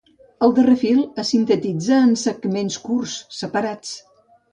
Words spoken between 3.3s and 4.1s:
separats.